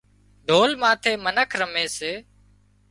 [0.47, 2.11] ڍول ماٿي منک رمي سي